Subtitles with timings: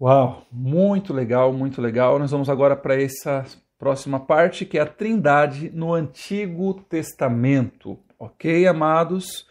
[0.00, 2.20] Uau, muito legal, muito legal.
[2.20, 3.44] Nós vamos agora para essa
[3.76, 7.98] próxima parte que é a Trindade no Antigo Testamento.
[8.16, 9.44] OK, amados?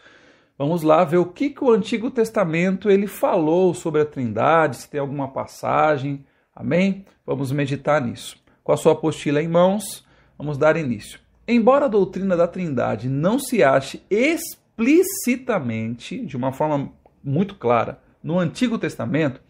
[0.56, 4.88] Vamos lá ver o que, que o Antigo Testamento ele falou sobre a Trindade, se
[4.88, 6.24] tem alguma passagem.
[6.56, 7.04] Amém?
[7.26, 8.42] Vamos meditar nisso.
[8.64, 10.02] Com a sua apostila em mãos,
[10.38, 11.20] vamos dar início.
[11.46, 16.90] Embora a doutrina da Trindade não se ache explicitamente, de uma forma
[17.22, 19.42] muito clara, no Antigo Testamento,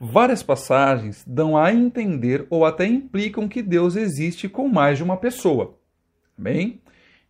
[0.00, 5.16] Várias passagens dão a entender ou até implicam que Deus existe com mais de uma
[5.16, 5.76] pessoa.
[6.36, 6.80] Bem?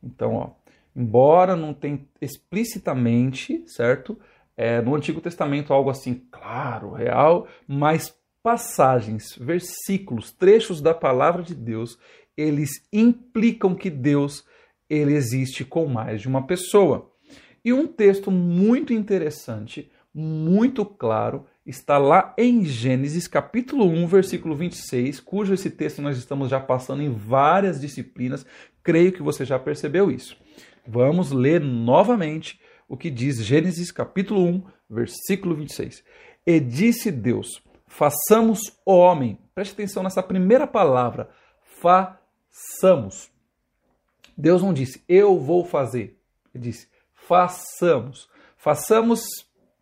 [0.03, 0.51] Então, ó,
[0.95, 4.19] embora não tenha explicitamente, certo?
[4.57, 11.55] É, no Antigo Testamento algo assim claro, real, mas passagens, versículos, trechos da palavra de
[11.55, 11.99] Deus,
[12.37, 14.45] eles implicam que Deus
[14.89, 17.11] ele existe com mais de uma pessoa.
[17.65, 25.21] E um texto muito interessante, muito claro, está lá em Gênesis capítulo 1, versículo 26,
[25.21, 28.47] cujo esse texto nós estamos já passando em várias disciplinas,
[28.83, 30.35] creio que você já percebeu isso.
[30.87, 36.03] Vamos ler novamente o que diz Gênesis capítulo 1, versículo 26.
[36.47, 39.39] E disse Deus: façamos homem.
[39.55, 41.29] Preste atenção nessa primeira palavra,
[41.83, 43.31] façamos.
[44.37, 46.19] Deus não disse, eu vou fazer.
[46.55, 48.31] Ele disse, façamos.
[48.57, 49.27] Façamos,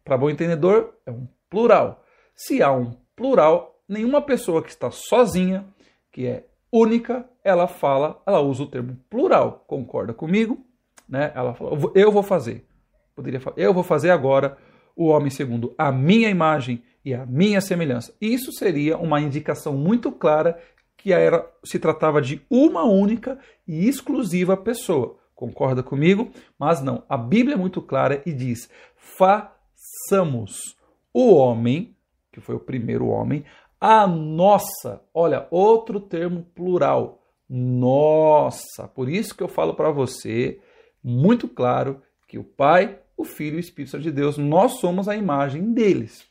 [0.02, 2.04] para bom entendedor, é um plural.
[2.34, 5.66] Se há um plural, nenhuma pessoa que está sozinha,
[6.12, 9.64] que é única, ela fala, ela usa o termo plural.
[9.66, 10.64] Concorda comigo?
[11.08, 11.32] Né?
[11.34, 12.66] Ela fala, eu vou fazer.
[13.14, 14.58] Poderia falar, eu vou fazer agora
[14.94, 18.14] o homem segundo a minha imagem e a minha semelhança.
[18.20, 20.60] Isso seria uma indicação muito clara
[20.96, 25.16] que era, se tratava de uma única e exclusiva pessoa.
[25.34, 26.30] Concorda comigo?
[26.58, 30.76] Mas não, a Bíblia é muito clara e diz: façamos
[31.16, 31.96] o homem,
[32.30, 33.42] que foi o primeiro homem,
[33.80, 38.86] a nossa, olha, outro termo plural, nossa.
[38.86, 40.60] Por isso que eu falo para você,
[41.02, 45.08] muito claro, que o Pai, o Filho e o Espírito Santo de Deus, nós somos
[45.08, 46.26] a imagem deles.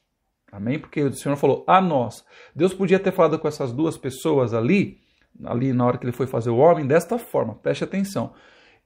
[0.52, 0.78] Amém?
[0.78, 2.24] Porque o Senhor falou a nós.
[2.56, 5.00] Deus podia ter falado com essas duas pessoas ali,
[5.46, 7.56] ali na hora que ele foi fazer o homem, desta forma.
[7.56, 8.34] Preste atenção.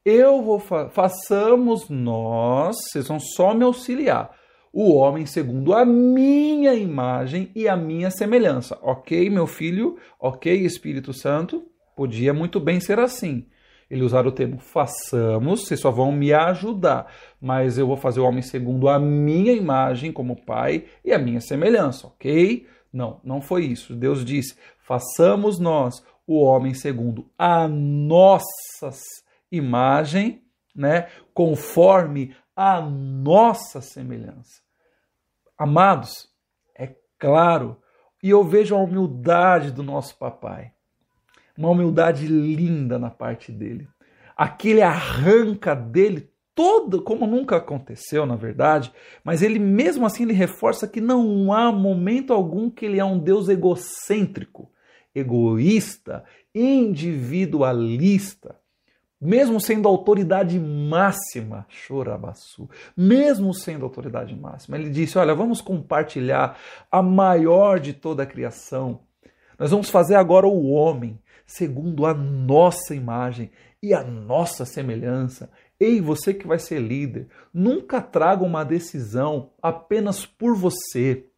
[0.05, 4.39] Eu vou fa façamos nós, vocês vão só me auxiliar
[4.71, 8.77] o homem segundo a minha imagem e a minha semelhança.
[8.81, 9.97] Ok, meu filho?
[10.19, 11.63] Ok, Espírito Santo?
[11.95, 13.45] Podia muito bem ser assim.
[13.89, 18.25] Ele usar o termo façamos, vocês só vão me ajudar, mas eu vou fazer o
[18.25, 22.67] homem segundo a minha imagem como pai e a minha semelhança, ok?
[22.93, 23.95] Não, não foi isso.
[23.95, 28.45] Deus disse: façamos nós o homem segundo a nossa
[29.51, 30.43] imagem,
[30.79, 31.07] né?
[31.33, 34.61] Conforme a nossa semelhança.
[35.57, 36.29] Amados,
[36.73, 37.75] é claro,
[38.23, 40.71] e eu vejo a humildade do nosso papai,
[41.57, 43.89] uma humildade linda na parte dele.
[44.37, 50.87] Aquele arranca dele todo, como nunca aconteceu, na verdade, mas ele mesmo assim ele reforça
[50.87, 54.71] que não há momento algum que ele é um Deus egocêntrico,
[55.13, 56.23] egoísta,
[56.55, 58.55] individualista
[59.21, 66.57] mesmo sendo autoridade máxima, Chorabaçu, mesmo sendo autoridade máxima, ele disse: Olha, vamos compartilhar
[66.91, 69.01] a maior de toda a criação.
[69.57, 75.51] Nós vamos fazer agora o homem segundo a nossa imagem e a nossa semelhança.
[75.79, 81.28] Ei, você que vai ser líder, nunca traga uma decisão apenas por você.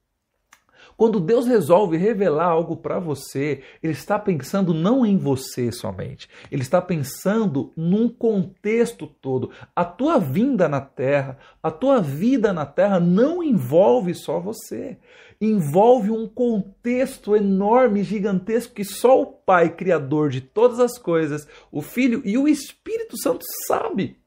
[1.01, 6.61] Quando Deus resolve revelar algo para você, Ele está pensando não em você somente, Ele
[6.61, 9.49] está pensando num contexto todo.
[9.75, 14.99] A tua vinda na terra, a tua vida na terra não envolve só você,
[15.41, 21.81] envolve um contexto enorme, gigantesco que só o Pai, Criador de todas as coisas, o
[21.81, 24.21] Filho e o Espírito Santo sabe.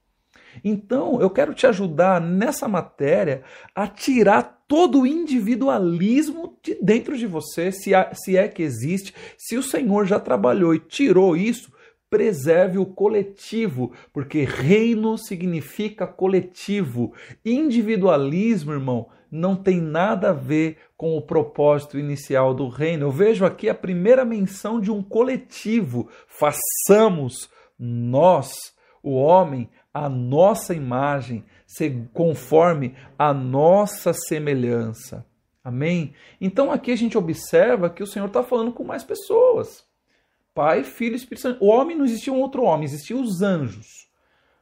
[0.62, 3.42] Então, eu quero te ajudar nessa matéria
[3.74, 9.14] a tirar todo o individualismo de dentro de você, se, há, se é que existe.
[9.36, 11.72] Se o Senhor já trabalhou e tirou isso,
[12.08, 17.12] preserve o coletivo, porque reino significa coletivo.
[17.44, 23.06] Individualismo, irmão, não tem nada a ver com o propósito inicial do reino.
[23.06, 26.08] Eu vejo aqui a primeira menção de um coletivo.
[26.28, 28.52] Façamos nós,
[29.02, 31.44] o homem, a nossa imagem,
[32.12, 35.26] conforme a nossa semelhança.
[35.62, 36.14] Amém?
[36.40, 39.84] Então aqui a gente observa que o Senhor está falando com mais pessoas.
[40.54, 41.64] Pai, Filho e Espírito Santo.
[41.64, 44.08] O homem não existia um outro homem, existiam os anjos.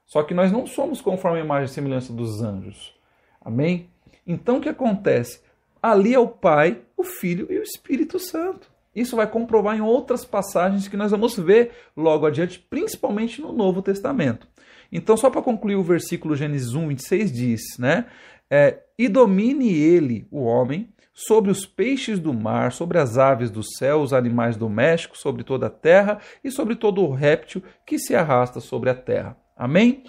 [0.06, 2.94] Só que nós não somos conforme a imagem e semelhança dos anjos.
[3.40, 3.90] Amém?
[4.26, 5.40] Então o que acontece?
[5.82, 8.70] ali é o Pai, o Filho e o Espírito Santo.
[8.94, 13.80] Isso vai comprovar em outras passagens que nós vamos ver logo adiante, principalmente no Novo
[13.80, 14.46] Testamento.
[14.90, 18.06] Então, só para concluir o versículo Gênesis 1, 26 diz, né?
[18.50, 23.62] É, e domine ele, o homem, sobre os peixes do mar, sobre as aves do
[23.62, 28.14] céu, os animais domésticos, sobre toda a terra e sobre todo o réptil que se
[28.14, 29.36] arrasta sobre a terra.
[29.56, 30.04] Amém?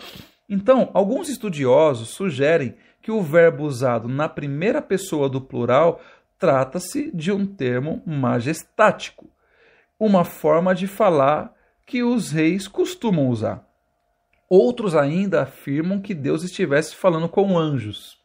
[0.49, 6.01] Então, alguns estudiosos sugerem que o verbo usado na primeira pessoa do plural
[6.43, 9.29] trata-se de um termo majestático,
[9.97, 11.53] uma forma de falar
[11.85, 13.65] que os reis costumam usar.
[14.49, 18.19] Outros ainda afirmam que Deus estivesse falando com anjos.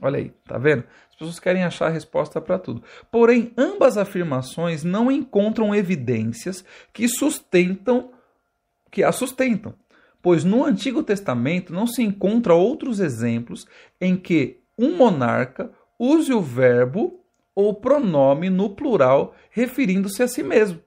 [0.00, 0.84] Olha aí, tá vendo?
[1.10, 2.82] As pessoas querem achar a resposta para tudo.
[3.10, 8.12] Porém, ambas afirmações não encontram evidências que sustentam
[8.90, 9.74] que a sustentam,
[10.22, 13.66] pois no Antigo Testamento não se encontra outros exemplos
[14.00, 17.21] em que um monarca use o verbo
[17.54, 20.80] ou pronome no plural referindo-se a si mesmo.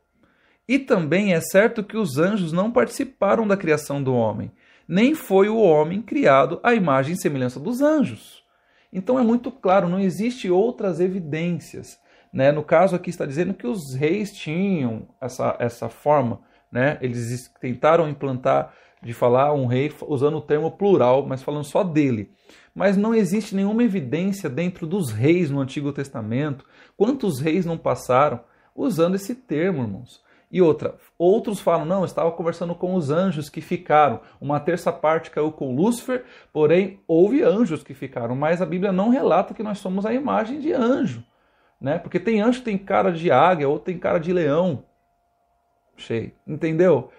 [0.67, 4.51] E também é certo que os anjos não participaram da criação do homem,
[4.87, 8.43] nem foi o homem criado à imagem e semelhança dos anjos.
[8.91, 11.99] Então é muito claro, não existe outras evidências.
[12.31, 12.51] Né?
[12.51, 16.41] No caso aqui está dizendo que os reis tinham essa, essa forma,
[16.71, 16.97] né?
[17.01, 22.31] eles tentaram implantar de falar um rei usando o termo plural, mas falando só dele.
[22.75, 26.65] Mas não existe nenhuma evidência dentro dos reis no Antigo Testamento.
[26.97, 28.41] Quantos reis não passaram
[28.75, 30.21] usando esse termo, irmãos?
[30.51, 34.19] E outra, outros falam, não, estava conversando com os anjos que ficaram.
[34.39, 39.09] Uma terça parte caiu com Lúcifer, porém houve anjos que ficaram, mas a Bíblia não
[39.09, 41.23] relata que nós somos a imagem de anjo.
[41.79, 41.97] Né?
[41.97, 44.83] Porque tem anjo que tem cara de águia, ou tem cara de leão.
[45.95, 46.31] Cheio.
[46.45, 47.09] Entendeu?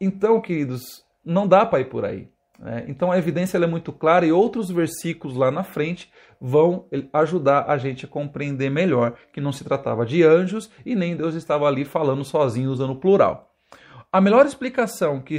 [0.00, 2.28] Então, queridos, não dá para ir por aí.
[2.60, 2.84] Né?
[2.88, 7.78] Então a evidência é muito clara e outros versículos lá na frente vão ajudar a
[7.78, 11.84] gente a compreender melhor que não se tratava de anjos e nem Deus estava ali
[11.84, 13.54] falando sozinho usando o plural.
[14.12, 15.38] A melhor explicação que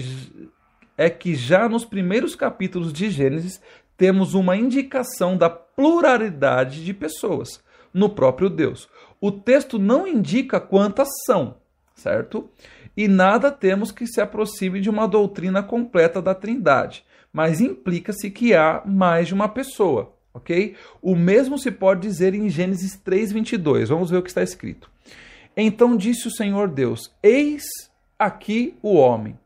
[0.98, 3.62] é que já nos primeiros capítulos de Gênesis
[3.98, 7.64] temos uma indicação da pluralidade de pessoas
[7.94, 8.90] no próprio Deus.
[9.20, 11.58] O texto não indica quantas são,
[11.94, 12.50] certo?
[12.96, 18.54] E nada temos que se aproxime de uma doutrina completa da Trindade, mas implica-se que
[18.54, 20.76] há mais de uma pessoa ok?
[21.02, 23.90] O mesmo se pode dizer em Gênesis 3:22.
[23.90, 24.90] Vamos ver o que está escrito.
[25.56, 27.64] Então disse o Senhor Deus: Eis
[28.18, 29.38] aqui o homem,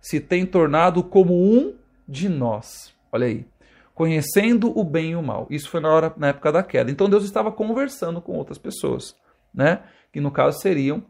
[0.00, 1.74] se tem tornado como um
[2.08, 2.94] de nós.
[3.10, 3.46] Olha aí.
[3.94, 5.46] Conhecendo o bem e o mal.
[5.50, 6.90] Isso foi na, hora, na época da queda.
[6.90, 9.14] Então Deus estava conversando com outras pessoas,
[9.54, 9.82] né?
[10.10, 11.04] Que no caso seriam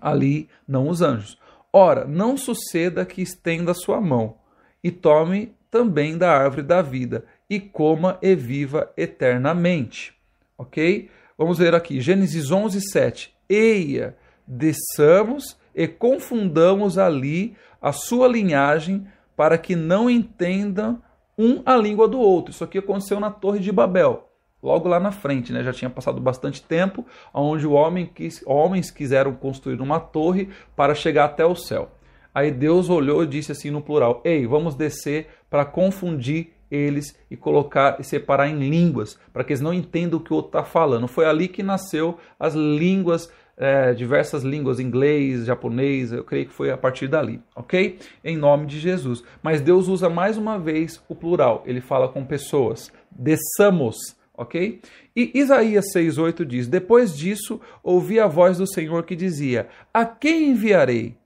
[0.00, 1.38] ali não os anjos.
[1.72, 4.36] Ora, não suceda que estenda sua mão
[4.82, 10.14] e tome também da árvore da vida e coma e viva eternamente.
[10.56, 11.10] Ok?
[11.36, 13.34] Vamos ver aqui, Gênesis 11, 7.
[13.48, 19.06] Eia, desçamos e confundamos ali a sua linhagem
[19.36, 21.02] para que não entendam
[21.36, 22.52] um a língua do outro.
[22.52, 24.28] Isso aqui aconteceu na Torre de Babel,
[24.62, 25.62] logo lá na frente, né?
[25.64, 30.94] Já tinha passado bastante tempo, onde o homem quis, homens quiseram construir uma torre para
[30.94, 31.90] chegar até o céu.
[32.34, 37.36] Aí Deus olhou e disse assim no plural: Ei, vamos descer para confundir eles e
[37.36, 40.64] colocar e separar em línguas, para que eles não entendam o que o outro está
[40.64, 41.06] falando.
[41.06, 46.70] Foi ali que nasceu as línguas, é, diversas línguas, inglês, japonês, eu creio que foi
[46.70, 47.98] a partir dali, ok?
[48.24, 49.22] Em nome de Jesus.
[49.42, 52.90] Mas Deus usa mais uma vez o plural, ele fala com pessoas.
[53.10, 53.98] Desçamos,
[54.34, 54.80] ok?
[55.14, 60.48] E Isaías 6,8 diz: Depois disso, ouvi a voz do Senhor que dizia: A quem
[60.48, 61.20] enviarei?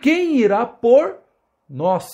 [0.00, 1.16] Quem irá por
[1.68, 2.08] nós?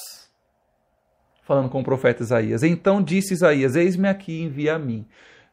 [1.44, 2.62] falando com o profeta Isaías.
[2.62, 5.06] Então disse Isaías: Eis-me aqui, envia a mim.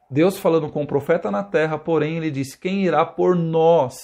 [0.09, 3.95] Deus falando com o profeta na terra, porém ele disse: Quem irá por nós?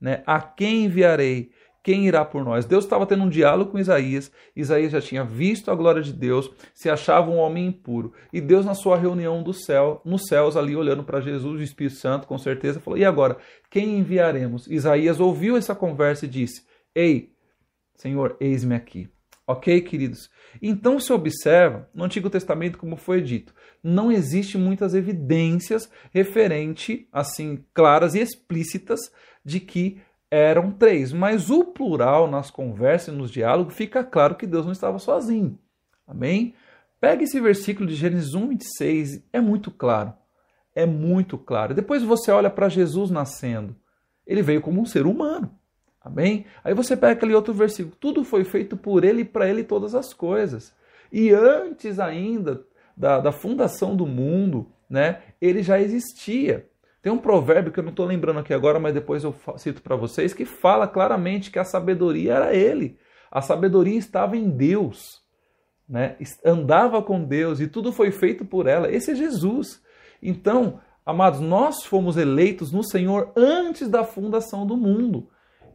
[0.00, 0.22] Né?
[0.26, 1.50] A quem enviarei?
[1.82, 2.66] Quem irá por nós?
[2.66, 4.30] Deus estava tendo um diálogo com Isaías.
[4.54, 8.12] Isaías já tinha visto a glória de Deus, se achava um homem impuro.
[8.30, 11.96] E Deus, na sua reunião do céu, nos céus, ali olhando para Jesus, o Espírito
[11.96, 13.38] Santo, com certeza, falou: E agora?
[13.70, 14.66] Quem enviaremos?
[14.66, 17.29] Isaías ouviu essa conversa e disse: Ei,
[18.00, 19.10] Senhor, eis-me aqui.
[19.46, 20.30] Ok, queridos?
[20.62, 27.62] Então se observa no Antigo Testamento, como foi dito, não existe muitas evidências referente, assim,
[27.74, 29.00] claras e explícitas
[29.44, 31.12] de que eram três.
[31.12, 35.58] Mas o plural nas conversas e nos diálogos fica claro que Deus não estava sozinho.
[36.06, 36.54] Amém?
[36.98, 40.14] Pega esse versículo de Gênesis 1, 26, é muito claro.
[40.74, 41.74] É muito claro.
[41.74, 43.76] Depois você olha para Jesus nascendo.
[44.26, 45.59] Ele veio como um ser humano.
[46.02, 46.46] Amém?
[46.64, 49.94] Aí você pega aquele outro versículo: tudo foi feito por ele e para ele todas
[49.94, 50.74] as coisas.
[51.12, 52.64] E antes ainda
[52.96, 56.66] da, da fundação do mundo, né, ele já existia.
[57.02, 59.96] Tem um provérbio que eu não estou lembrando aqui agora, mas depois eu cito para
[59.96, 62.98] vocês, que fala claramente que a sabedoria era ele.
[63.30, 65.22] A sabedoria estava em Deus,
[65.88, 66.16] né?
[66.44, 68.90] andava com Deus e tudo foi feito por ela.
[68.90, 69.82] Esse é Jesus.
[70.22, 75.30] Então, amados, nós fomos eleitos no Senhor antes da fundação do mundo.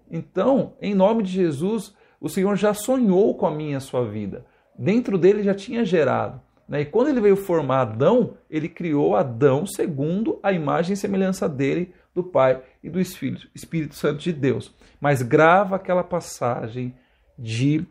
[0.10, 4.46] Então, em nome de Jesus, o Senhor já sonhou com a minha a sua vida.
[4.78, 6.42] Dentro dele já tinha gerado.
[6.68, 6.82] Né?
[6.82, 11.94] E quando ele veio formar Adão, ele criou Adão segundo a imagem e semelhança dele,
[12.14, 14.74] do Pai e do Espírito, Espírito Santo de Deus.
[15.02, 16.96] Mas grava aquela passagem
[17.38, 17.86] de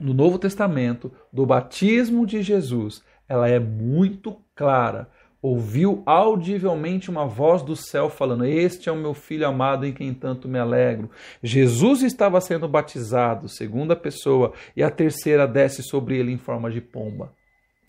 [0.00, 3.02] no Novo Testamento do batismo de Jesus.
[3.28, 5.08] Ela é muito clara.
[5.42, 10.14] Ouviu audivelmente uma voz do céu falando: Este é o meu filho amado em quem
[10.14, 11.10] tanto me alegro.
[11.42, 16.80] Jesus estava sendo batizado, segunda pessoa, e a terceira desce sobre ele em forma de
[16.80, 17.34] pomba.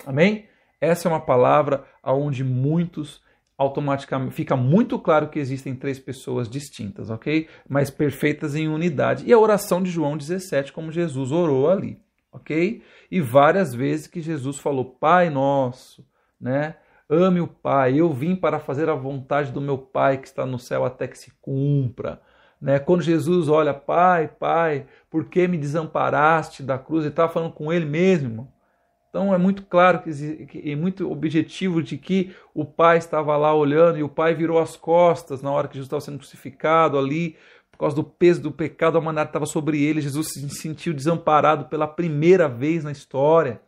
[0.04, 0.48] Amém?
[0.82, 3.22] Essa é uma palavra onde muitos
[3.56, 7.48] automaticamente fica muito claro que existem três pessoas distintas, ok?
[7.70, 9.26] Mas perfeitas em unidade.
[9.28, 12.00] E a oração de João 17, como Jesus orou ali,
[12.32, 12.82] ok?
[13.12, 16.04] E várias vezes que Jesus falou, Pai nosso,
[16.42, 16.78] né?
[17.14, 20.58] Ame o Pai, eu vim para fazer a vontade do meu Pai que está no
[20.60, 22.22] céu até que se cumpra.
[22.60, 22.80] Né?
[22.80, 27.04] Quando Jesus olha, Pai, Pai, por que me desamparaste da cruz?
[27.04, 28.52] Ele estava falando com ele mesmo.
[29.10, 34.02] Então é muito claro e muito objetivo de que o pai estava lá olhando e
[34.02, 37.38] o pai virou as costas na hora que Jesus estava sendo crucificado ali,
[37.72, 40.02] por causa do peso do pecado, a humanidade estava sobre ele.
[40.02, 43.62] Jesus se sentiu desamparado pela primeira vez na história.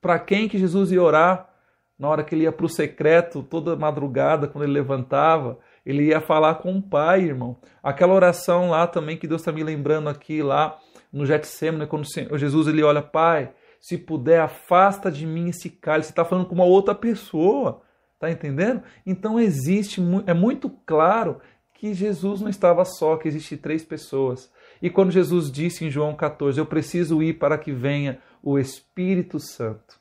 [0.00, 1.53] Para quem que Jesus ia orar?
[1.98, 6.20] Na hora que ele ia para o secreto, toda madrugada, quando ele levantava, ele ia
[6.20, 7.56] falar com o pai, irmão.
[7.82, 10.78] Aquela oração lá também que Deus está me lembrando aqui, lá
[11.12, 16.08] no Getsemane, quando Jesus ele olha, pai, se puder, afasta de mim esse cálice.
[16.08, 17.82] Você está falando com uma outra pessoa.
[18.18, 18.82] Tá entendendo?
[19.04, 21.40] Então existe, é muito claro
[21.74, 24.50] que Jesus não estava só, que existe três pessoas.
[24.80, 29.38] E quando Jesus disse em João 14, eu preciso ir para que venha o Espírito
[29.38, 30.00] Santo.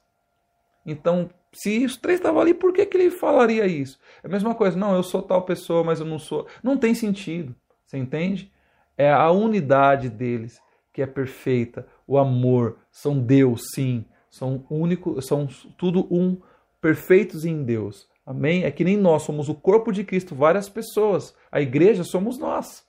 [0.86, 4.00] Então, se os três estavam ali, por que, que ele falaria isso?
[4.24, 6.48] É a mesma coisa, não, eu sou tal pessoa, mas eu não sou.
[6.62, 7.56] Não tem sentido,
[7.86, 8.52] você entende?
[8.98, 10.60] É a unidade deles
[10.92, 16.40] que é perfeita, o amor, são Deus, sim, são único, são tudo um,
[16.80, 18.08] perfeitos em Deus.
[18.26, 18.64] Amém?
[18.64, 21.36] É que nem nós somos o corpo de Cristo, várias pessoas.
[21.52, 22.86] A igreja somos nós.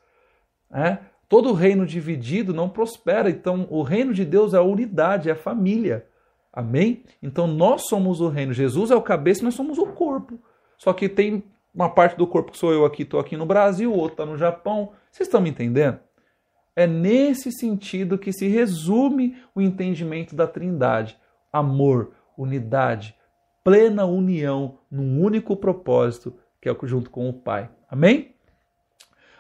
[0.73, 0.99] É?
[1.29, 3.29] Todo reino dividido não prospera.
[3.31, 6.07] Então, o reino de Deus é a unidade, é a família.
[6.57, 7.03] Amém?
[7.21, 8.53] Então, nós somos o reino.
[8.53, 10.39] Jesus é o cabeça nós somos o corpo.
[10.79, 11.43] Só que tem
[11.75, 14.25] uma parte do corpo que sou eu aqui, estou aqui no Brasil, o outro está
[14.25, 14.93] no Japão.
[15.11, 15.99] Vocês estão me entendendo?
[16.77, 21.19] É nesse sentido que se resume o entendimento da Trindade:
[21.53, 23.17] amor, unidade,
[23.65, 27.69] plena união num único propósito, que é o junto com o Pai.
[27.89, 28.33] Amém?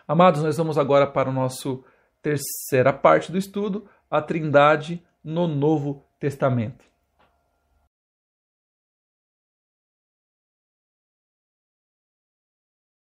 [0.06, 1.84] Amados, nós vamos agora para o nosso
[2.20, 6.93] terceira parte do estudo, a Trindade no Novo Testamento.